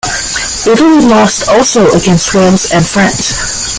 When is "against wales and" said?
1.95-2.83